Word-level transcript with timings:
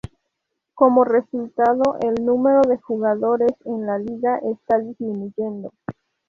Como 0.73 1.03
resultado, 1.03 1.95
el 2.01 2.25
número 2.25 2.61
de 2.63 2.77
jugadores 2.77 3.51
en 3.65 3.85
la 3.85 3.99
liga 3.99 4.39
está 4.39 4.79
"disminuyendo". 4.79 5.71